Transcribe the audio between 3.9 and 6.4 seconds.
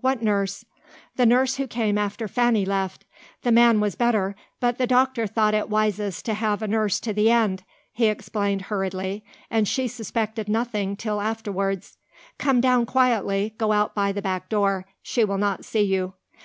better, but the doctor thought it wisest to